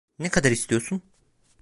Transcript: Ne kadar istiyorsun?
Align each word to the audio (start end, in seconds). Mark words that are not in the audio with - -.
Ne 0.19 0.29
kadar 0.29 0.51
istiyorsun? 0.51 1.01